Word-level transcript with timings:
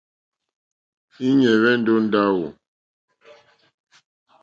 Íɲá 1.29 1.51
hwɛ́ndɛ̀ 1.59 1.95
ó 1.97 1.99
ndáwò. 2.05 2.47